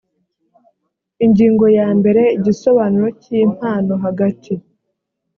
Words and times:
ingingo 1.25 1.65
ya 1.77 1.87
mbere 1.97 2.21
igisobanuro 2.37 3.07
cy 3.21 3.29
impano 3.43 3.93
hagati 4.03 4.53